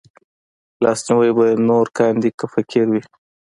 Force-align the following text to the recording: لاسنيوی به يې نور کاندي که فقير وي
لاسنيوی 0.83 1.29
به 1.37 1.43
يې 1.49 1.55
نور 1.69 1.87
کاندي 1.97 2.29
که 2.39 2.45
فقير 2.53 2.85
وي 2.91 3.01